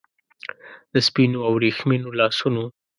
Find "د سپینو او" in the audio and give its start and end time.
0.93-1.51